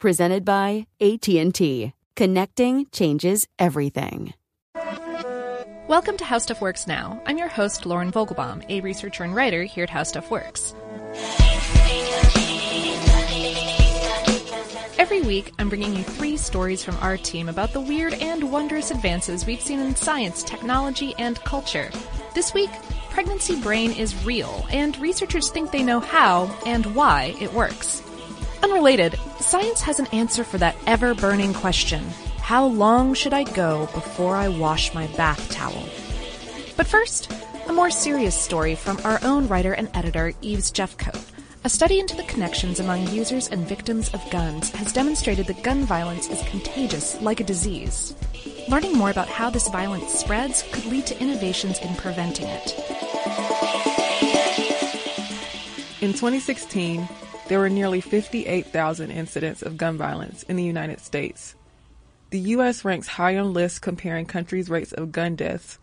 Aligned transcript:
presented 0.00 0.44
by 0.44 0.86
AT&T. 1.00 1.92
Connecting 2.16 2.86
changes 2.90 3.46
everything. 3.58 4.34
Welcome 5.86 6.16
to 6.16 6.24
How 6.24 6.38
Stuff 6.38 6.60
Works 6.60 6.86
Now. 6.86 7.20
I'm 7.26 7.36
your 7.36 7.48
host, 7.48 7.84
Lauren 7.84 8.10
Vogelbaum, 8.10 8.64
a 8.68 8.80
researcher 8.80 9.24
and 9.24 9.34
writer 9.34 9.64
here 9.64 9.84
at 9.84 9.90
How 9.90 10.02
Stuff 10.02 10.30
Works. 10.30 10.74
Every 14.98 15.22
week, 15.22 15.52
I'm 15.58 15.68
bringing 15.68 15.96
you 15.96 16.04
three 16.04 16.36
stories 16.36 16.84
from 16.84 16.96
our 16.98 17.16
team 17.16 17.48
about 17.48 17.72
the 17.72 17.80
weird 17.80 18.14
and 18.14 18.52
wondrous 18.52 18.90
advances 18.90 19.44
we've 19.44 19.60
seen 19.60 19.80
in 19.80 19.96
science, 19.96 20.42
technology, 20.42 21.14
and 21.18 21.40
culture. 21.40 21.90
This 22.34 22.54
week, 22.54 22.70
pregnancy 23.10 23.60
brain 23.60 23.92
is 23.92 24.24
real, 24.24 24.66
and 24.70 24.96
researchers 24.98 25.50
think 25.50 25.72
they 25.72 25.82
know 25.82 26.00
how 26.00 26.56
and 26.66 26.94
why 26.94 27.34
it 27.40 27.52
works. 27.52 28.02
Unrelated, 28.62 29.18
science 29.40 29.80
has 29.80 29.98
an 29.98 30.06
answer 30.08 30.44
for 30.44 30.58
that 30.58 30.76
ever 30.86 31.14
burning 31.14 31.54
question 31.54 32.04
How 32.38 32.66
long 32.66 33.14
should 33.14 33.32
I 33.32 33.44
go 33.44 33.88
before 33.94 34.36
I 34.36 34.48
wash 34.48 34.92
my 34.92 35.06
bath 35.16 35.50
towel? 35.50 35.88
But 36.76 36.86
first, 36.86 37.32
a 37.68 37.72
more 37.72 37.90
serious 37.90 38.34
story 38.34 38.74
from 38.74 38.98
our 39.04 39.18
own 39.22 39.48
writer 39.48 39.72
and 39.72 39.88
editor, 39.94 40.32
Eves 40.42 40.70
Jeffcoat. 40.70 41.22
A 41.64 41.68
study 41.68 42.00
into 42.00 42.16
the 42.16 42.22
connections 42.24 42.80
among 42.80 43.08
users 43.08 43.48
and 43.48 43.68
victims 43.68 44.12
of 44.14 44.30
guns 44.30 44.70
has 44.72 44.92
demonstrated 44.92 45.46
that 45.46 45.62
gun 45.62 45.84
violence 45.84 46.28
is 46.28 46.42
contagious 46.48 47.20
like 47.20 47.40
a 47.40 47.44
disease. 47.44 48.14
Learning 48.68 48.92
more 48.94 49.10
about 49.10 49.28
how 49.28 49.50
this 49.50 49.68
violence 49.68 50.12
spreads 50.12 50.64
could 50.72 50.84
lead 50.86 51.06
to 51.06 51.20
innovations 51.20 51.78
in 51.80 51.94
preventing 51.96 52.46
it. 52.46 52.74
In 56.00 56.12
2016, 56.12 57.06
there 57.50 57.58
were 57.58 57.68
nearly 57.68 58.00
58,000 58.00 59.10
incidents 59.10 59.60
of 59.60 59.76
gun 59.76 59.98
violence 59.98 60.44
in 60.44 60.54
the 60.54 60.62
United 60.62 61.00
States. 61.00 61.56
The 62.30 62.38
U.S. 62.54 62.84
ranks 62.84 63.08
high 63.08 63.36
on 63.38 63.52
lists 63.52 63.80
comparing 63.80 64.24
countries' 64.24 64.70
rates 64.70 64.92
of 64.92 65.10
gun 65.10 65.34
deaths, 65.34 65.80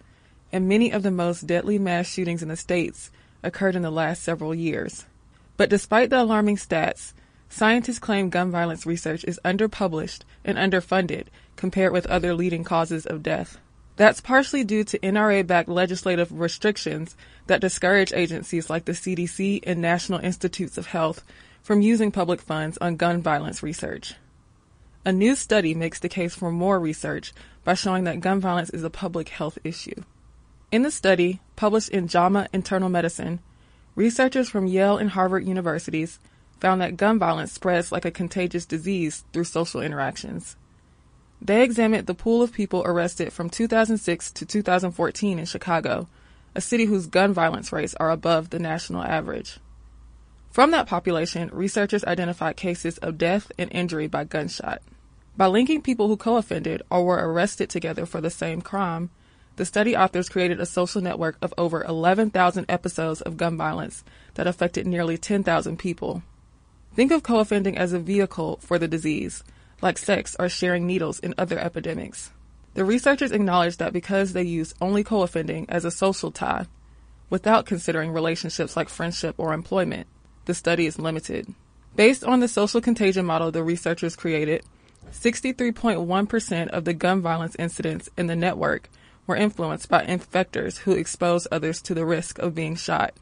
and 0.49 0.69
many 0.69 0.93
of 0.93 1.03
the 1.03 1.11
most 1.11 1.45
deadly 1.45 1.77
mass 1.77 2.07
shootings 2.07 2.41
in 2.41 2.47
the 2.47 2.55
states 2.55 3.11
occurred 3.43 3.75
in 3.75 3.81
the 3.81 3.91
last 3.91 4.23
several 4.23 4.55
years. 4.55 5.07
But 5.57 5.69
despite 5.69 6.09
the 6.09 6.21
alarming 6.21 6.55
stats, 6.55 7.11
scientists 7.49 7.99
claim 7.99 8.29
gun 8.29 8.49
violence 8.49 8.85
research 8.85 9.25
is 9.25 9.37
underpublished 9.43 10.21
and 10.45 10.57
underfunded 10.57 11.25
compared 11.57 11.91
with 11.91 12.07
other 12.07 12.33
leading 12.33 12.63
causes 12.63 13.05
of 13.05 13.21
death. 13.21 13.57
That's 13.97 14.21
partially 14.21 14.63
due 14.63 14.85
to 14.85 14.99
NRA 14.99 15.45
backed 15.45 15.67
legislative 15.67 16.31
restrictions 16.31 17.17
that 17.47 17.59
discourage 17.59 18.13
agencies 18.13 18.69
like 18.69 18.85
the 18.85 18.93
CDC 18.93 19.63
and 19.67 19.81
National 19.81 20.19
Institutes 20.19 20.77
of 20.77 20.87
Health 20.87 21.25
from 21.67 21.81
using 21.81 22.13
public 22.13 22.39
funds 22.39 22.77
on 22.79 22.95
gun 22.95 23.21
violence 23.21 23.61
research. 23.61 24.13
A 25.03 25.11
new 25.11 25.35
study 25.35 25.73
makes 25.73 25.99
the 25.99 26.07
case 26.07 26.33
for 26.33 26.49
more 26.49 26.79
research 26.79 27.33
by 27.65 27.73
showing 27.73 28.05
that 28.05 28.21
gun 28.21 28.39
violence 28.39 28.69
is 28.69 28.85
a 28.85 28.89
public 28.89 29.27
health 29.27 29.57
issue. 29.65 30.05
In 30.71 30.83
the 30.83 30.91
study, 30.91 31.41
published 31.57 31.89
in 31.89 32.07
JAMA 32.07 32.47
Internal 32.53 32.87
Medicine, 32.87 33.41
researchers 33.95 34.47
from 34.47 34.67
Yale 34.67 34.95
and 34.95 35.09
Harvard 35.09 35.45
universities 35.45 36.19
found 36.61 36.79
that 36.79 36.95
gun 36.95 37.19
violence 37.19 37.51
spreads 37.51 37.91
like 37.91 38.05
a 38.05 38.11
contagious 38.11 38.65
disease 38.65 39.25
through 39.33 39.43
social 39.43 39.81
interactions. 39.81 40.55
They 41.41 41.63
examined 41.63 42.07
the 42.07 42.15
pool 42.15 42.41
of 42.41 42.53
people 42.53 42.81
arrested 42.85 43.33
from 43.33 43.49
2006 43.49 44.31
to 44.31 44.45
2014 44.45 45.37
in 45.37 45.45
Chicago, 45.45 46.07
a 46.55 46.61
city 46.61 46.85
whose 46.85 47.07
gun 47.07 47.33
violence 47.33 47.73
rates 47.73 47.93
are 47.95 48.09
above 48.09 48.51
the 48.51 48.59
national 48.59 49.03
average. 49.03 49.59
From 50.51 50.71
that 50.71 50.87
population, 50.87 51.49
researchers 51.53 52.03
identified 52.05 52.57
cases 52.57 52.97
of 52.97 53.17
death 53.17 53.51
and 53.57 53.71
injury 53.71 54.07
by 54.07 54.23
gunshot. 54.23 54.81
By 55.35 55.47
linking 55.47 55.83
people 55.83 56.07
who 56.07 56.17
co-offended 56.17 56.81
or 56.89 57.05
were 57.05 57.31
arrested 57.31 57.69
together 57.69 58.07
for 58.07 58.21
the 58.21 58.31
same 58.31 58.61
crime, 58.61 59.11
the 59.57 59.65
study 59.65 59.95
authors 59.95 60.29
created 60.29 60.59
a 60.59 60.65
social 60.65 61.01
network 61.01 61.37
of 61.41 61.53
over 61.57 61.83
11,000 61.83 62.65
episodes 62.69 63.21
of 63.21 63.37
gun 63.37 63.57
violence 63.57 64.03
that 64.35 64.47
affected 64.47 64.87
nearly 64.87 65.17
10,000 65.17 65.77
people. 65.77 66.23
Think 66.95 67.11
of 67.11 67.21
co-offending 67.21 67.77
as 67.77 67.93
a 67.93 67.99
vehicle 67.99 68.57
for 68.61 68.79
the 68.79 68.87
disease, 68.87 69.43
like 69.81 69.99
sex 69.99 70.35
or 70.39 70.49
sharing 70.49 70.87
needles 70.87 71.19
in 71.19 71.35
other 71.37 71.59
epidemics. 71.59 72.31
The 72.73 72.85
researchers 72.85 73.31
acknowledged 73.31 73.79
that 73.79 73.93
because 73.93 74.33
they 74.33 74.43
used 74.43 74.75
only 74.81 75.03
co-offending 75.03 75.67
as 75.69 75.85
a 75.85 75.91
social 75.91 76.31
tie, 76.31 76.65
without 77.29 77.65
considering 77.65 78.11
relationships 78.11 78.75
like 78.77 78.89
friendship 78.89 79.35
or 79.37 79.53
employment, 79.53 80.07
the 80.47 80.55
study 80.55 80.87
is 80.87 80.97
limited. 80.97 81.53
Based 81.95 82.23
on 82.23 82.39
the 82.39 82.47
social 82.47 82.81
contagion 82.81 83.25
model 83.25 83.51
the 83.51 83.63
researchers 83.63 84.15
created, 84.15 84.63
63.1% 85.11 86.67
of 86.69 86.85
the 86.85 86.93
gun 86.93 87.21
violence 87.21 87.55
incidents 87.59 88.09
in 88.17 88.27
the 88.27 88.35
network 88.35 88.89
were 89.25 89.35
influenced 89.35 89.89
by 89.89 90.05
infectors 90.05 90.79
who 90.79 90.93
expose 90.93 91.47
others 91.51 91.81
to 91.83 91.93
the 91.93 92.05
risk 92.05 92.39
of 92.39 92.55
being 92.55 92.75
shot. 92.75 93.13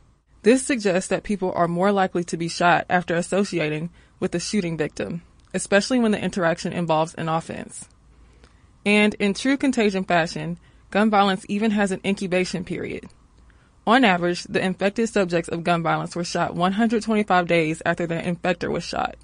This 0.44 0.64
suggests 0.64 1.10
that 1.10 1.24
people 1.24 1.52
are 1.56 1.68
more 1.68 1.92
likely 1.92 2.24
to 2.26 2.38
be 2.38 2.48
shot 2.48 2.86
after 2.90 3.16
associating 3.16 3.90
with 4.20 4.32
the 4.32 4.40
shooting 4.40 4.78
victim, 4.78 5.24
especially 5.54 6.00
when 6.00 6.12
the 6.12 6.24
interaction 6.24 6.72
involves 6.72 7.16
an 7.16 7.28
offense. 7.28 7.90
And 8.86 9.16
in 9.16 9.34
true 9.34 9.58
contagion 9.58 10.04
fashion, 10.04 10.60
gun 10.92 11.10
violence 11.10 11.46
even 11.50 11.72
has 11.72 11.92
an 11.92 12.02
incubation 12.06 12.64
period. 12.64 13.06
On 13.88 14.04
average, 14.04 14.44
the 14.46 14.64
infected 14.64 15.10
subjects 15.10 15.48
of 15.50 15.64
gun 15.64 15.84
violence 15.84 16.16
were 16.16 16.24
shot 16.24 16.56
125 16.56 17.48
days 17.48 17.82
after 17.86 18.08
their 18.08 18.22
infector 18.22 18.72
was 18.72 18.84
shot. 18.84 19.16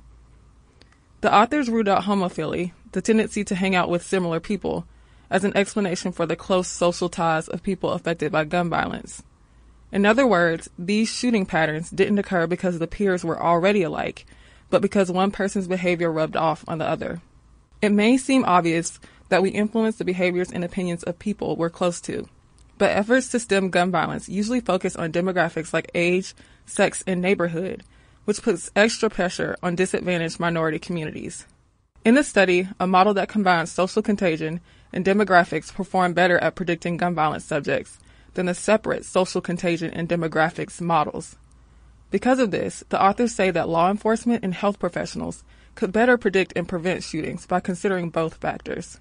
The 1.21 1.33
authors 1.33 1.69
ruled 1.69 1.87
out 1.87 2.03
homophily, 2.03 2.73
the 2.91 3.01
tendency 3.01 3.43
to 3.45 3.55
hang 3.55 3.75
out 3.75 3.89
with 3.89 4.05
similar 4.05 4.39
people, 4.39 4.85
as 5.31 5.43
an 5.43 5.55
explanation 5.57 6.11
for 6.11 6.27
the 6.27 6.35
close 6.35 6.67
social 6.67 7.09
ties 7.09 7.47
of 7.47 7.63
people 7.63 7.91
affected 7.91 8.31
by 8.31 8.43
gun 8.43 8.69
violence. 8.69 9.23
In 9.91 10.05
other 10.05 10.27
words, 10.27 10.69
these 10.77 11.09
shooting 11.09 11.45
patterns 11.45 11.89
didn't 11.89 12.19
occur 12.19 12.45
because 12.45 12.77
the 12.77 12.87
peers 12.87 13.23
were 13.23 13.41
already 13.41 13.81
alike, 13.81 14.25
but 14.69 14.81
because 14.81 15.11
one 15.11 15.31
person's 15.31 15.67
behavior 15.67 16.11
rubbed 16.11 16.35
off 16.35 16.63
on 16.67 16.77
the 16.77 16.87
other. 16.87 17.21
It 17.81 17.91
may 17.91 18.15
seem 18.15 18.45
obvious 18.45 18.99
that 19.29 19.41
we 19.41 19.49
influence 19.49 19.95
the 19.95 20.05
behaviors 20.05 20.51
and 20.51 20.63
opinions 20.63 21.03
of 21.03 21.17
people 21.17 21.55
we're 21.55 21.69
close 21.69 21.99
to 22.01 22.27
but 22.81 22.97
efforts 22.97 23.27
to 23.27 23.37
stem 23.37 23.69
gun 23.69 23.91
violence 23.91 24.27
usually 24.27 24.59
focus 24.59 24.95
on 24.95 25.11
demographics 25.11 25.71
like 25.71 25.91
age, 25.93 26.33
sex, 26.65 27.03
and 27.05 27.21
neighborhood, 27.21 27.83
which 28.25 28.41
puts 28.41 28.71
extra 28.75 29.07
pressure 29.07 29.55
on 29.61 29.75
disadvantaged 29.75 30.39
minority 30.39 30.79
communities. 30.79 31.45
In 32.03 32.15
the 32.15 32.23
study, 32.23 32.67
a 32.79 32.87
model 32.87 33.13
that 33.13 33.29
combines 33.29 33.71
social 33.71 34.01
contagion 34.01 34.61
and 34.91 35.05
demographics 35.05 35.71
performed 35.71 36.15
better 36.15 36.39
at 36.39 36.55
predicting 36.55 36.97
gun 36.97 37.13
violence 37.13 37.45
subjects 37.45 37.99
than 38.33 38.47
the 38.47 38.55
separate 38.55 39.05
social 39.05 39.41
contagion 39.41 39.91
and 39.91 40.09
demographics 40.09 40.81
models. 40.81 41.35
Because 42.09 42.39
of 42.39 42.49
this, 42.49 42.83
the 42.89 42.99
authors 42.99 43.35
say 43.35 43.51
that 43.51 43.69
law 43.69 43.91
enforcement 43.91 44.43
and 44.43 44.55
health 44.55 44.79
professionals 44.79 45.43
could 45.75 45.91
better 45.91 46.17
predict 46.17 46.53
and 46.55 46.67
prevent 46.67 47.03
shootings 47.03 47.45
by 47.45 47.59
considering 47.59 48.09
both 48.09 48.41
factors. 48.41 48.99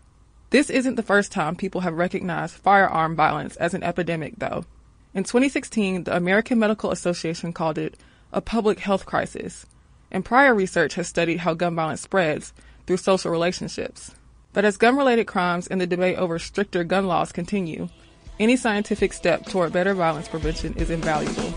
This 0.50 0.68
isn't 0.68 0.96
the 0.96 1.04
first 1.04 1.30
time 1.30 1.54
people 1.54 1.82
have 1.82 1.94
recognized 1.94 2.56
firearm 2.56 3.14
violence 3.14 3.54
as 3.56 3.72
an 3.72 3.84
epidemic, 3.84 4.34
though. 4.38 4.64
In 5.14 5.22
2016, 5.22 6.04
the 6.04 6.16
American 6.16 6.58
Medical 6.58 6.90
Association 6.90 7.52
called 7.52 7.78
it 7.78 7.96
a 8.32 8.40
public 8.40 8.80
health 8.80 9.06
crisis, 9.06 9.64
and 10.10 10.24
prior 10.24 10.52
research 10.52 10.94
has 10.94 11.06
studied 11.06 11.38
how 11.38 11.54
gun 11.54 11.76
violence 11.76 12.00
spreads 12.00 12.52
through 12.86 12.96
social 12.96 13.30
relationships. 13.30 14.10
But 14.52 14.64
as 14.64 14.76
gun 14.76 14.96
related 14.96 15.28
crimes 15.28 15.68
and 15.68 15.80
the 15.80 15.86
debate 15.86 16.18
over 16.18 16.40
stricter 16.40 16.82
gun 16.82 17.06
laws 17.06 17.30
continue, 17.30 17.88
any 18.40 18.56
scientific 18.56 19.12
step 19.12 19.46
toward 19.46 19.72
better 19.72 19.94
violence 19.94 20.26
prevention 20.26 20.74
is 20.74 20.90
invaluable. 20.90 21.54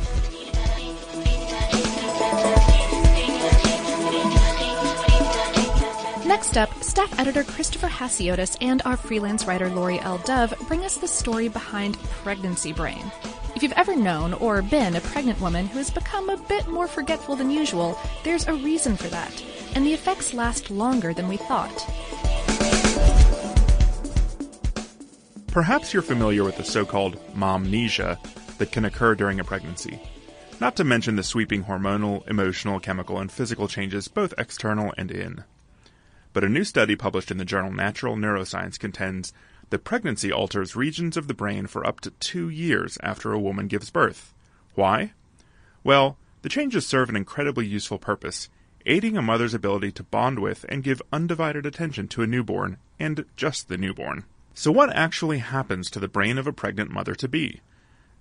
Next 6.43 6.57
up, 6.57 6.83
staff 6.83 7.19
editor 7.19 7.45
Christopher 7.45 7.87
Hassiotis 7.87 8.57
and 8.59 8.81
our 8.83 8.97
freelance 8.97 9.45
writer 9.45 9.69
Laurie 9.69 10.01
L. 10.01 10.17
Dove 10.17 10.53
bring 10.67 10.83
us 10.83 10.97
the 10.97 11.07
story 11.07 11.47
behind 11.47 11.97
pregnancy 12.21 12.73
brain. 12.73 13.09
If 13.55 13.63
you've 13.63 13.71
ever 13.71 13.95
known 13.95 14.33
or 14.33 14.61
been 14.61 14.97
a 14.97 14.99
pregnant 14.99 15.39
woman 15.39 15.67
who 15.67 15.77
has 15.77 15.89
become 15.89 16.29
a 16.29 16.35
bit 16.35 16.67
more 16.67 16.89
forgetful 16.89 17.37
than 17.37 17.49
usual, 17.49 17.97
there's 18.25 18.45
a 18.45 18.53
reason 18.55 18.97
for 18.97 19.07
that, 19.07 19.41
and 19.73 19.85
the 19.85 19.93
effects 19.93 20.33
last 20.33 20.69
longer 20.69 21.13
than 21.13 21.29
we 21.29 21.37
thought. 21.37 21.87
Perhaps 25.47 25.93
you're 25.93 26.03
familiar 26.03 26.43
with 26.43 26.57
the 26.57 26.65
so 26.65 26.83
called 26.83 27.17
momnesia 27.33 28.19
that 28.57 28.73
can 28.73 28.83
occur 28.83 29.15
during 29.15 29.39
a 29.39 29.45
pregnancy. 29.45 29.97
Not 30.59 30.75
to 30.75 30.83
mention 30.83 31.15
the 31.15 31.23
sweeping 31.23 31.63
hormonal, 31.63 32.27
emotional, 32.27 32.81
chemical, 32.81 33.19
and 33.19 33.31
physical 33.31 33.69
changes, 33.69 34.09
both 34.09 34.33
external 34.37 34.93
and 34.97 35.09
in. 35.09 35.45
But 36.33 36.43
a 36.43 36.49
new 36.49 36.63
study 36.63 36.95
published 36.95 37.31
in 37.31 37.37
the 37.37 37.45
journal 37.45 37.71
Nature 37.71 38.07
Neuroscience 38.07 38.79
contends 38.79 39.31
that 39.69 39.83
pregnancy 39.83 40.31
alters 40.31 40.75
regions 40.75 41.15
of 41.15 41.27
the 41.27 41.33
brain 41.33 41.67
for 41.67 41.85
up 41.85 41.99
to 42.01 42.11
two 42.11 42.49
years 42.49 42.97
after 43.01 43.31
a 43.31 43.39
woman 43.39 43.67
gives 43.67 43.89
birth. 43.89 44.33
Why? 44.75 45.13
Well, 45.83 46.17
the 46.41 46.49
changes 46.49 46.85
serve 46.85 47.09
an 47.09 47.15
incredibly 47.15 47.65
useful 47.65 47.99
purpose, 47.99 48.49
aiding 48.85 49.15
a 49.15 49.21
mother's 49.21 49.53
ability 49.53 49.91
to 49.93 50.03
bond 50.03 50.39
with 50.39 50.65
and 50.67 50.83
give 50.83 51.01
undivided 51.11 51.65
attention 51.65 52.07
to 52.09 52.23
a 52.23 52.27
newborn, 52.27 52.77
and 52.99 53.25
just 53.35 53.69
the 53.69 53.77
newborn. 53.77 54.25
So, 54.53 54.71
what 54.71 54.93
actually 54.93 55.39
happens 55.39 55.89
to 55.91 55.99
the 55.99 56.07
brain 56.07 56.37
of 56.37 56.47
a 56.47 56.53
pregnant 56.53 56.91
mother 56.91 57.15
to 57.15 57.27
be? 57.27 57.61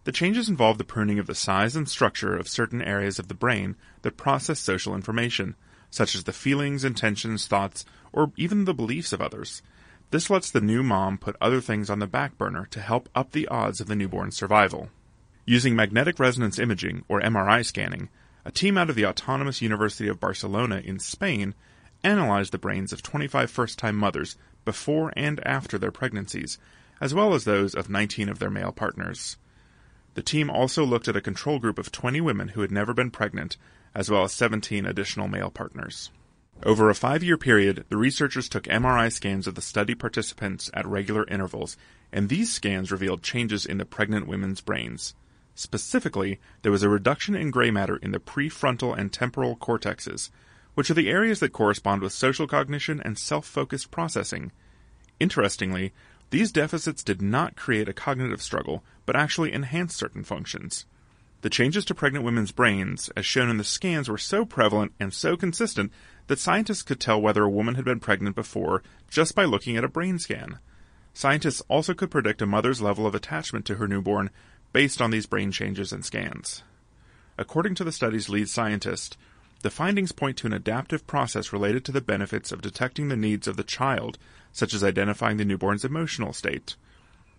The 0.05 0.13
changes 0.13 0.49
involve 0.49 0.79
the 0.79 0.85
pruning 0.85 1.19
of 1.19 1.27
the 1.27 1.35
size 1.35 1.77
and 1.77 1.89
structure 1.89 2.37
of 2.37 2.49
certain 2.49 2.83
areas 2.83 3.19
of 3.19 3.29
the 3.29 3.35
brain 3.35 3.77
that 4.03 4.17
process 4.17 4.59
social 4.59 4.95
information, 4.95 5.55
such 5.93 6.17
as 6.17 6.25
the 6.25 6.33
feelings, 6.33 6.85
intentions, 6.85 7.47
thoughts, 7.47 7.85
or 8.13 8.33
even 8.37 8.65
the 8.65 8.75
beliefs 8.75 9.13
of 9.13 9.21
others. 9.21 9.63
This 10.11 10.31
lets 10.31 10.51
the 10.51 10.61
new 10.61 10.83
mom 10.83 11.19
put 11.19 11.37
other 11.41 11.61
things 11.61 11.89
on 11.89 12.01
the 12.01 12.07
back 12.07 12.37
burner 12.37 12.67
to 12.71 12.81
help 12.81 13.09
up 13.15 13.31
the 13.31 13.47
odds 13.47 13.81
of 13.81 13.87
the 13.87 13.95
newborn's 13.95 14.37
survival. 14.37 14.89
Using 15.47 15.77
magnetic 15.77 16.19
resonance 16.19 16.59
imaging, 16.59 17.05
or 17.09 17.21
MRI 17.21 17.65
scanning, 17.65 18.09
a 18.45 18.51
team 18.51 18.77
out 18.77 18.91
of 18.91 18.97
the 18.97 19.07
Autonomous 19.07 19.63
University 19.63 20.09
of 20.09 20.19
Barcelona 20.19 20.83
in 20.85 20.99
Spain 20.99 21.55
analyzed 22.03 22.53
the 22.53 22.59
brains 22.59 22.93
of 22.93 23.03
25 23.03 23.51
first 23.51 23.79
time 23.79 23.97
mothers 23.97 24.37
before 24.65 25.13
and 25.17 25.47
after 25.47 25.79
their 25.79 25.93
pregnancies, 25.93 26.59
as 27.01 27.13
well 27.13 27.35
as 27.35 27.45
those 27.45 27.75
of 27.75 27.91
19 27.91 28.29
of 28.29 28.39
their 28.39 28.51
male 28.51 28.73
partners. 28.73 29.37
The 30.15 30.23
team 30.23 30.51
also 30.51 30.85
looked 30.85 31.09
at 31.09 31.17
a 31.17 31.21
control 31.21 31.59
group 31.59 31.79
of 31.79 31.93
20 31.93 32.21
women 32.21 32.49
who 32.49 32.61
had 32.61 32.71
never 32.71 32.93
been 32.93 33.11
pregnant, 33.11 33.57
as 33.95 34.11
well 34.11 34.25
as 34.25 34.33
17 34.33 34.87
additional 34.87 35.29
male 35.29 35.51
partners. 35.51 36.11
Over 36.65 36.91
a 36.91 36.95
five 36.95 37.25
year 37.25 37.37
period, 37.37 37.85
the 37.89 37.97
researchers 37.97 38.49
took 38.49 38.65
MRI 38.65 39.11
scans 39.11 39.47
of 39.47 39.57
the 39.57 39.63
study 39.63 39.95
participants 39.95 40.71
at 40.73 40.87
regular 40.87 41.27
intervals, 41.27 41.77
and 42.13 42.29
these 42.29 42.53
scans 42.53 42.93
revealed 42.93 43.23
changes 43.23 43.67
in 43.67 43.79
the 43.79 43.85
pregnant 43.85 44.29
women's 44.29 44.61
brains. 44.61 45.15
Specifically, 45.55 46.41
there 46.63 46.73
was 46.73 46.83
a 46.83 46.89
reduction 46.89 47.35
in 47.35 47.51
gray 47.51 47.71
matter 47.71 47.97
in 47.97 48.13
the 48.13 48.21
prefrontal 48.21 48.97
and 48.97 49.13
temporal 49.13 49.57
cortexes, 49.57 50.31
which 50.75 50.91
are 50.91 50.95
the 50.95 51.11
areas 51.11 51.41
that 51.41 51.53
correspond 51.53 52.01
with 52.01 52.13
social 52.13 52.47
cognition 52.47 53.01
and 53.05 53.19
self 53.19 53.45
focused 53.45 53.91
processing. 53.91 54.53
Interestingly, 55.21 55.93
these 56.31 56.53
deficits 56.53 57.03
did 57.03 57.21
not 57.21 57.57
create 57.57 57.89
a 57.89 57.93
cognitive 57.93 58.41
struggle, 58.41 58.83
but 59.05 59.17
actually 59.17 59.53
enhanced 59.53 59.99
certain 59.99 60.25
functions. 60.25 60.87
The 61.43 61.51
changes 61.51 61.85
to 61.87 61.95
pregnant 61.95 62.25
women's 62.25 62.53
brains, 62.53 63.11
as 63.17 63.27
shown 63.27 63.51
in 63.51 63.57
the 63.57 63.65
scans, 63.65 64.09
were 64.09 64.17
so 64.17 64.45
prevalent 64.45 64.93
and 65.01 65.13
so 65.13 65.37
consistent 65.37 65.93
that 66.29 66.39
scientists 66.39 66.83
could 66.83 67.01
tell 67.01 67.21
whether 67.21 67.43
a 67.43 67.51
woman 67.51 67.75
had 67.75 67.85
been 67.85 67.99
pregnant 67.99 68.37
before 68.37 68.83
just 69.11 69.35
by 69.35 69.45
looking 69.45 69.77
at 69.77 69.85
a 69.85 69.89
brain 69.89 70.21
scan. 70.21 70.61
Scientists 71.13 71.61
also 71.69 71.95
could 71.95 72.13
predict 72.13 72.43
a 72.43 72.47
mother's 72.47 72.81
level 72.81 73.07
of 73.07 73.15
attachment 73.15 73.67
to 73.67 73.75
her 73.75 73.89
newborn 73.89 74.31
based 74.73 75.03
on 75.03 75.11
these 75.11 75.27
brain 75.27 75.51
changes 75.51 75.93
and 75.93 76.05
scans. 76.05 76.63
According 77.37 77.75
to 77.75 77.85
the 77.85 77.93
study's 77.93 78.29
lead 78.29 78.49
scientist, 78.49 79.17
the 79.63 79.71
findings 79.71 80.13
point 80.13 80.37
to 80.39 80.47
an 80.47 80.53
adaptive 80.53 81.07
process 81.09 81.53
related 81.53 81.85
to 81.85 81.93
the 81.93 82.01
benefits 82.01 82.53
of 82.53 82.63
detecting 82.63 83.09
the 83.09 83.17
needs 83.17 83.49
of 83.49 83.57
the 83.57 83.65
child, 83.65 84.17
such 84.53 84.73
as 84.75 84.85
identifying 84.85 85.39
the 85.39 85.45
newborn's 85.45 85.85
emotional 85.85 86.33
state. 86.33 86.77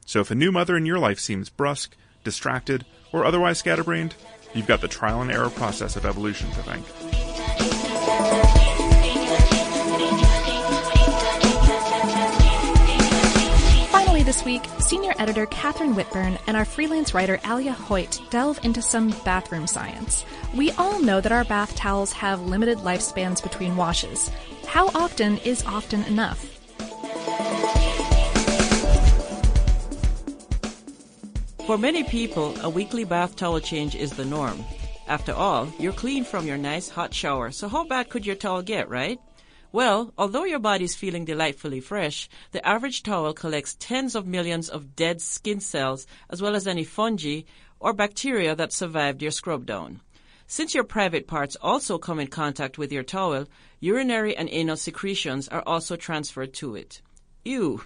So 0.05 0.19
if 0.19 0.29
a 0.29 0.35
new 0.35 0.51
mother 0.51 0.75
in 0.75 0.85
your 0.85 0.99
life 0.99 1.19
seems 1.19 1.49
brusque, 1.49 1.95
distracted, 2.23 2.85
or 3.13 3.23
otherwise 3.23 3.59
scatterbrained, 3.59 4.15
you've 4.53 4.67
got 4.67 4.81
the 4.81 4.87
trial 4.87 5.21
and 5.21 5.31
error 5.31 5.49
process 5.49 5.95
of 5.95 6.05
evolution 6.05 6.49
to 6.51 6.63
thank. 6.63 6.85
Finally, 13.91 14.23
this 14.23 14.43
week, 14.43 14.65
senior 14.79 15.13
editor 15.19 15.45
Kathryn 15.45 15.93
Whitbourne 15.93 16.37
and 16.47 16.57
our 16.57 16.65
freelance 16.65 17.13
writer 17.13 17.39
Alia 17.45 17.71
Hoyt 17.73 18.19
delve 18.29 18.59
into 18.63 18.81
some 18.81 19.11
bathroom 19.23 19.67
science. 19.67 20.25
We 20.55 20.71
all 20.71 20.99
know 21.01 21.21
that 21.21 21.31
our 21.31 21.45
bath 21.45 21.75
towels 21.75 22.11
have 22.13 22.41
limited 22.41 22.79
lifespans 22.79 23.41
between 23.41 23.77
washes. 23.77 24.29
How 24.67 24.87
often 24.89 25.37
is 25.39 25.63
often 25.65 26.03
enough? 26.05 26.52
For 31.65 31.77
many 31.77 32.03
people, 32.03 32.53
a 32.59 32.69
weekly 32.69 33.05
bath 33.05 33.37
towel 33.37 33.61
change 33.61 33.95
is 33.95 34.11
the 34.11 34.25
norm. 34.25 34.65
After 35.07 35.31
all, 35.31 35.71
you're 35.79 35.93
clean 35.93 36.25
from 36.25 36.45
your 36.45 36.57
nice 36.57 36.89
hot 36.89 37.13
shower, 37.13 37.51
so 37.51 37.69
how 37.69 37.85
bad 37.85 38.09
could 38.09 38.25
your 38.25 38.35
towel 38.35 38.61
get, 38.61 38.89
right? 38.89 39.17
Well, 39.71 40.13
although 40.17 40.43
your 40.43 40.59
body's 40.59 40.93
feeling 40.93 41.23
delightfully 41.23 41.79
fresh, 41.79 42.27
the 42.51 42.65
average 42.67 43.01
towel 43.01 43.33
collects 43.33 43.77
tens 43.79 44.13
of 44.13 44.27
millions 44.27 44.67
of 44.67 44.97
dead 44.97 45.21
skin 45.21 45.61
cells 45.61 46.05
as 46.29 46.41
well 46.41 46.53
as 46.53 46.67
any 46.67 46.83
fungi 46.83 47.43
or 47.79 47.93
bacteria 47.93 48.57
that 48.57 48.73
survived 48.73 49.21
your 49.21 49.31
scrub 49.31 49.65
down. 49.65 50.01
Since 50.47 50.75
your 50.75 50.83
private 50.83 51.27
parts 51.27 51.55
also 51.61 51.97
come 51.97 52.19
in 52.19 52.27
contact 52.27 52.77
with 52.77 52.91
your 52.91 53.03
towel, 53.03 53.47
urinary 53.79 54.35
and 54.35 54.49
anal 54.51 54.75
secretions 54.75 55.47
are 55.47 55.63
also 55.65 55.95
transferred 55.95 56.53
to 56.55 56.75
it. 56.75 57.01
Ew. 57.45 57.83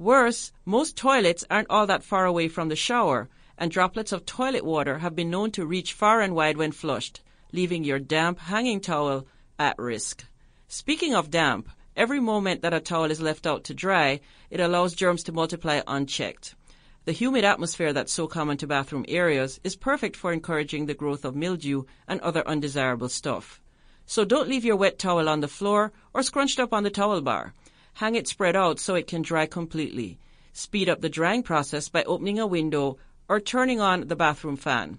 Worse, 0.00 0.50
most 0.64 0.96
toilets 0.96 1.44
aren't 1.50 1.68
all 1.68 1.86
that 1.86 2.02
far 2.02 2.24
away 2.24 2.48
from 2.48 2.70
the 2.70 2.74
shower, 2.74 3.28
and 3.58 3.70
droplets 3.70 4.12
of 4.12 4.24
toilet 4.24 4.64
water 4.64 5.00
have 5.00 5.14
been 5.14 5.28
known 5.28 5.50
to 5.50 5.66
reach 5.66 5.92
far 5.92 6.22
and 6.22 6.34
wide 6.34 6.56
when 6.56 6.72
flushed, 6.72 7.20
leaving 7.52 7.84
your 7.84 7.98
damp 7.98 8.38
hanging 8.38 8.80
towel 8.80 9.26
at 9.58 9.78
risk. 9.78 10.24
Speaking 10.68 11.14
of 11.14 11.30
damp, 11.30 11.68
every 11.96 12.18
moment 12.18 12.62
that 12.62 12.72
a 12.72 12.80
towel 12.80 13.10
is 13.10 13.20
left 13.20 13.46
out 13.46 13.62
to 13.64 13.74
dry, 13.74 14.20
it 14.48 14.58
allows 14.58 14.94
germs 14.94 15.22
to 15.24 15.32
multiply 15.32 15.82
unchecked. 15.86 16.54
The 17.04 17.12
humid 17.12 17.44
atmosphere 17.44 17.92
that's 17.92 18.10
so 18.10 18.26
common 18.26 18.56
to 18.56 18.66
bathroom 18.66 19.04
areas 19.06 19.60
is 19.64 19.76
perfect 19.76 20.16
for 20.16 20.32
encouraging 20.32 20.86
the 20.86 20.94
growth 20.94 21.26
of 21.26 21.36
mildew 21.36 21.84
and 22.08 22.22
other 22.22 22.48
undesirable 22.48 23.10
stuff. 23.10 23.60
So 24.06 24.24
don't 24.24 24.48
leave 24.48 24.64
your 24.64 24.76
wet 24.76 24.98
towel 24.98 25.28
on 25.28 25.40
the 25.40 25.46
floor 25.46 25.92
or 26.14 26.22
scrunched 26.22 26.58
up 26.58 26.72
on 26.72 26.84
the 26.84 26.90
towel 26.90 27.20
bar. 27.20 27.52
Hang 27.94 28.14
it 28.14 28.28
spread 28.28 28.56
out 28.56 28.78
so 28.78 28.94
it 28.94 29.06
can 29.06 29.22
dry 29.22 29.46
completely. 29.46 30.18
Speed 30.52 30.88
up 30.88 31.00
the 31.00 31.08
drying 31.08 31.42
process 31.42 31.88
by 31.88 32.02
opening 32.04 32.38
a 32.38 32.46
window 32.46 32.98
or 33.28 33.40
turning 33.40 33.80
on 33.80 34.08
the 34.08 34.16
bathroom 34.16 34.56
fan. 34.56 34.98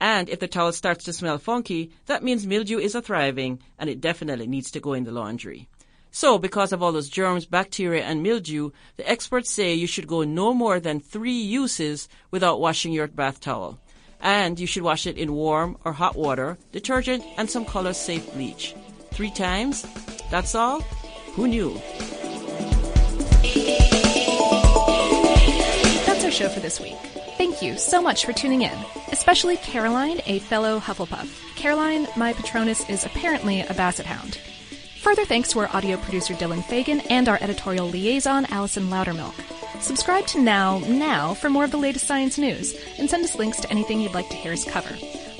And 0.00 0.28
if 0.28 0.40
the 0.40 0.48
towel 0.48 0.72
starts 0.72 1.04
to 1.04 1.12
smell 1.12 1.38
funky, 1.38 1.92
that 2.06 2.24
means 2.24 2.46
mildew 2.46 2.78
is 2.78 2.94
a 2.94 3.02
thriving 3.02 3.60
and 3.78 3.88
it 3.88 4.00
definitely 4.00 4.46
needs 4.46 4.70
to 4.72 4.80
go 4.80 4.92
in 4.94 5.04
the 5.04 5.12
laundry. 5.12 5.68
So, 6.10 6.38
because 6.38 6.72
of 6.72 6.82
all 6.82 6.92
those 6.92 7.08
germs, 7.08 7.46
bacteria, 7.46 8.02
and 8.04 8.22
mildew, 8.22 8.72
the 8.96 9.08
experts 9.08 9.50
say 9.50 9.72
you 9.72 9.86
should 9.86 10.06
go 10.06 10.24
no 10.24 10.52
more 10.52 10.78
than 10.78 11.00
three 11.00 11.40
uses 11.40 12.06
without 12.30 12.60
washing 12.60 12.92
your 12.92 13.06
bath 13.06 13.40
towel. 13.40 13.78
And 14.20 14.60
you 14.60 14.66
should 14.66 14.82
wash 14.82 15.06
it 15.06 15.16
in 15.16 15.32
warm 15.32 15.78
or 15.84 15.92
hot 15.92 16.14
water, 16.14 16.58
detergent, 16.70 17.24
and 17.38 17.48
some 17.48 17.64
color 17.64 17.94
safe 17.94 18.30
bleach. 18.34 18.74
Three 19.12 19.30
times? 19.30 19.86
That's 20.30 20.54
all? 20.54 20.82
Who 21.34 21.48
knew? 21.48 21.80
Show 26.32 26.48
for 26.48 26.60
this 26.60 26.80
week. 26.80 26.96
Thank 27.36 27.62
you 27.62 27.76
so 27.76 28.00
much 28.00 28.24
for 28.24 28.32
tuning 28.32 28.62
in, 28.62 28.78
especially 29.12 29.56
Caroline, 29.58 30.20
a 30.26 30.38
fellow 30.40 30.80
Hufflepuff. 30.80 31.56
Caroline, 31.56 32.08
my 32.16 32.32
Patronus, 32.32 32.88
is 32.88 33.04
apparently 33.04 33.60
a 33.60 33.74
basset 33.74 34.06
hound. 34.06 34.36
Further 35.02 35.24
thanks 35.24 35.50
to 35.50 35.58
our 35.60 35.68
audio 35.76 35.96
producer 35.96 36.34
Dylan 36.34 36.64
Fagan 36.64 37.00
and 37.10 37.28
our 37.28 37.38
editorial 37.40 37.88
liaison 37.88 38.46
Allison 38.46 38.88
Loudermilk. 38.88 39.34
Subscribe 39.82 40.26
to 40.28 40.40
Now 40.40 40.78
now 40.78 41.34
for 41.34 41.50
more 41.50 41.64
of 41.64 41.72
the 41.72 41.76
latest 41.76 42.06
science 42.06 42.38
news, 42.38 42.74
and 42.98 43.10
send 43.10 43.24
us 43.24 43.34
links 43.34 43.60
to 43.60 43.70
anything 43.70 44.00
you'd 44.00 44.14
like 44.14 44.28
to 44.28 44.36
hear 44.36 44.52
us 44.52 44.64
cover. 44.64 44.94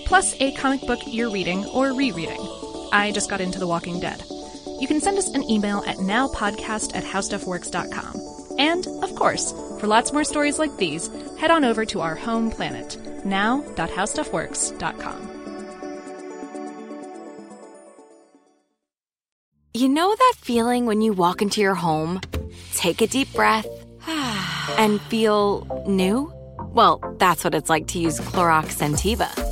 Plus 0.05 0.35
a 0.41 0.53
comic 0.53 0.81
book 0.83 1.01
you're 1.07 1.31
reading 1.31 1.65
or 1.67 1.95
rereading. 1.95 2.41
I 2.93 3.13
just 3.15 3.31
got 3.31 3.41
into 3.41 3.59
The 3.59 3.67
Walking 3.67 4.01
Dead. 4.01 4.23
You 4.81 4.89
can 4.89 5.01
send 5.01 5.17
us 5.17 5.31
an 5.31 5.49
email 5.49 5.85
at 5.87 5.99
nowpodcast 5.99 6.97
at 6.97 7.05
howstuffworks.com. 7.05 8.59
And, 8.59 8.87
of 9.03 9.15
course, 9.15 9.55
for 9.83 9.89
lots 9.89 10.12
more 10.12 10.23
stories 10.23 10.61
like 10.61 10.77
these, 10.77 11.11
head 11.39 11.51
on 11.51 11.65
over 11.65 11.85
to 11.85 12.01
our 12.01 12.15
home 12.15 12.53
planet, 12.53 12.97
now.howstuffworks.com. 13.25 15.29
You 19.75 19.89
know 19.89 20.15
that 20.15 20.35
feeling 20.39 20.87
when 20.87 21.01
you 21.01 21.12
walk 21.12 21.43
into 21.43 21.61
your 21.61 21.75
home, 21.75 22.21
take 22.75 23.01
a 23.01 23.09
deep 23.09 23.33
breath, 23.33 23.67
and 24.79 25.01
feel 25.01 25.67
new? 25.89 26.33
Well, 26.61 27.01
that's 27.19 27.43
what 27.43 27.57
it's 27.57 27.69
like 27.69 27.89
to 27.89 27.99
use 27.99 28.21
Clorox 28.21 28.79
Scentiva. 28.79 29.52